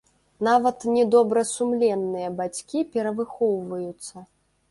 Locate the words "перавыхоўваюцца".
2.97-4.27